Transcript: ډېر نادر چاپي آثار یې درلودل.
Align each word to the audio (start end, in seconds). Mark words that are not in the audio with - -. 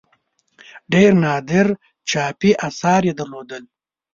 ډېر 0.93 1.11
نادر 1.23 1.67
چاپي 2.09 2.51
آثار 2.67 3.01
یې 3.09 3.13
درلودل. 3.19 3.63